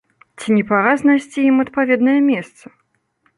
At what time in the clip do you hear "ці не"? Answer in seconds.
0.39-0.63